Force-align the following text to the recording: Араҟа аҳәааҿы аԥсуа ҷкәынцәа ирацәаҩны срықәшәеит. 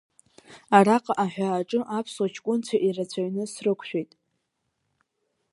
Араҟа 0.77 1.13
аҳәааҿы 1.23 1.79
аԥсуа 1.97 2.33
ҷкәынцәа 2.33 2.77
ирацәаҩны 2.87 3.43
срықәшәеит. 3.53 4.11